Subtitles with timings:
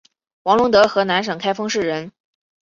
[0.41, 2.11] 王陇德河南省开封市人。